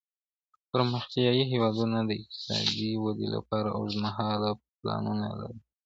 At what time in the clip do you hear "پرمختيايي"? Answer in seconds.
0.71-1.43